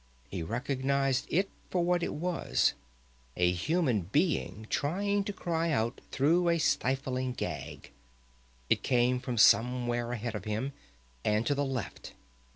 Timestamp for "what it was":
1.83-2.73